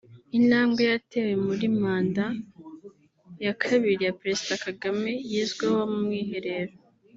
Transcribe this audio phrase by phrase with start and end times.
[0.37, 2.25] Intambwe yatewe muri manda
[3.45, 6.73] ya Kabiri ya Perezida Kagame yizweho mu Mwiherero